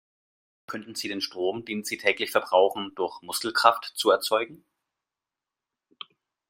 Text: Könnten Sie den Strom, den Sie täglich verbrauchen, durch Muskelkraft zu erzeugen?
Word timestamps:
Könnten 0.65 0.95
Sie 0.95 1.09
den 1.09 1.21
Strom, 1.21 1.63
den 1.63 1.83
Sie 1.83 1.99
täglich 1.99 2.31
verbrauchen, 2.31 2.95
durch 2.95 3.21
Muskelkraft 3.21 3.83
zu 3.93 4.09
erzeugen? 4.09 4.65